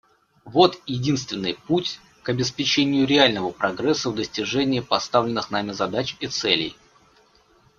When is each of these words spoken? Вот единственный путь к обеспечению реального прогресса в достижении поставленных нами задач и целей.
Вот 0.45 0.81
единственный 0.87 1.53
путь 1.53 1.99
к 2.23 2.29
обеспечению 2.29 3.05
реального 3.05 3.51
прогресса 3.51 4.09
в 4.09 4.15
достижении 4.15 4.79
поставленных 4.79 5.51
нами 5.51 5.73
задач 5.73 6.17
и 6.19 6.25
целей. 6.25 6.75